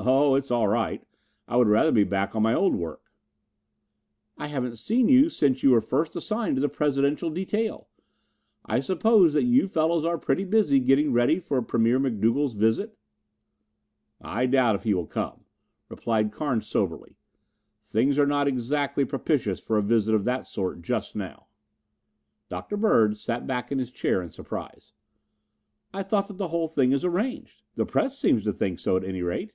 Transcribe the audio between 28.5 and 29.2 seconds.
think so, at